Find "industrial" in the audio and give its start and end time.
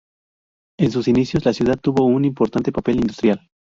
3.01-3.39